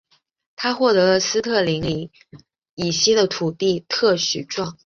[0.55, 2.09] 他获得了斯特林岭
[2.73, 4.79] 以西的土地特许状。